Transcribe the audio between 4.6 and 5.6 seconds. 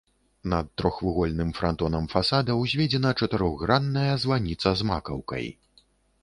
з макаўкай.